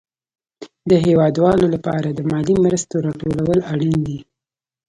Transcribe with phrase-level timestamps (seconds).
[0.89, 4.19] د هېوادوالو لپاره د مالي مرستو راټول اړين دي.